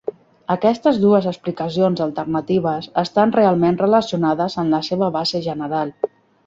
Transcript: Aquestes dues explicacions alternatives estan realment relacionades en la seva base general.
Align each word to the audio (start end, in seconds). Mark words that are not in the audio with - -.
Aquestes 0.53 0.97
dues 1.03 1.27
explicacions 1.31 2.01
alternatives 2.07 2.89
estan 3.05 3.35
realment 3.39 3.81
relacionades 3.87 4.61
en 4.65 4.77
la 4.79 4.83
seva 4.93 5.13
base 5.21 5.49
general. 5.51 5.99